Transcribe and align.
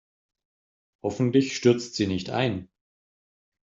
Hoffentlich 1.03 1.55
stürzt 1.55 1.93
sie 1.93 2.07
nicht 2.07 2.31
ein. 2.31 2.69